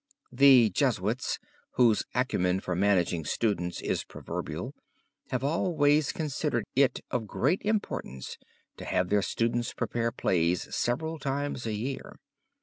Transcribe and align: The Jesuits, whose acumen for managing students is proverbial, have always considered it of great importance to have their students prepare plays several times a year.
The 0.31 0.71
Jesuits, 0.71 1.37
whose 1.73 2.05
acumen 2.15 2.59
for 2.61 2.75
managing 2.75 3.23
students 3.23 3.79
is 3.81 4.03
proverbial, 4.03 4.73
have 5.29 5.43
always 5.43 6.11
considered 6.11 6.65
it 6.75 7.01
of 7.11 7.27
great 7.27 7.61
importance 7.61 8.39
to 8.77 8.85
have 8.85 9.09
their 9.09 9.21
students 9.21 9.73
prepare 9.73 10.11
plays 10.11 10.75
several 10.75 11.19
times 11.19 11.67
a 11.67 11.73
year. 11.73 12.15